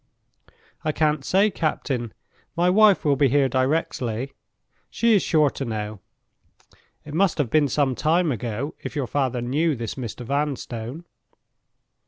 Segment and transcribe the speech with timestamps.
[0.83, 2.11] "I can't say, captain.
[2.57, 4.33] My wife will be here directly;
[4.89, 5.99] she is sure to know.
[7.05, 10.25] It must have been some time ago, if your father knew this Mr.
[10.25, 11.03] Vanstone?"